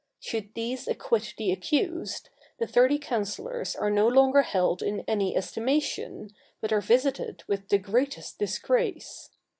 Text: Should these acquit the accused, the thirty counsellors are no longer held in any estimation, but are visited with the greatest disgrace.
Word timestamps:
Should 0.19 0.55
these 0.55 0.87
acquit 0.87 1.35
the 1.37 1.51
accused, 1.51 2.31
the 2.57 2.65
thirty 2.65 2.97
counsellors 2.97 3.75
are 3.75 3.91
no 3.91 4.07
longer 4.07 4.41
held 4.41 4.81
in 4.81 5.01
any 5.01 5.37
estimation, 5.37 6.31
but 6.59 6.73
are 6.73 6.81
visited 6.81 7.43
with 7.47 7.69
the 7.69 7.77
greatest 7.77 8.39
disgrace. 8.39 9.29